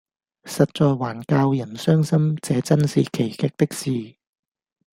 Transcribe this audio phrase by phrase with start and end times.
[0.45, 4.17] 實在還教人傷心，這眞是奇極的事！